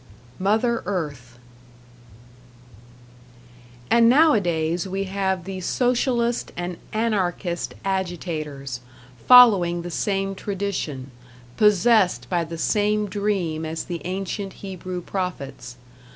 #Mother 0.39 0.81
Earth# 0.87 1.37
And 3.91 4.09
nowadays 4.09 4.87
we 4.87 5.03
have 5.03 5.43
the 5.43 5.61
Socialist 5.61 6.51
and 6.57 6.77
Anarchist 6.91 7.75
agitators, 7.85 8.79
following 9.27 9.83
the 9.83 9.91
same 9.91 10.33
tradition, 10.33 11.11
possessed 11.55 12.27
by 12.31 12.43
the 12.43 12.57
same 12.57 13.09
dream 13.09 13.63
as 13.63 13.83
the 13.83 14.01
ancient 14.03 14.53
Hebrew 14.53 15.01
prophets. 15.01 15.77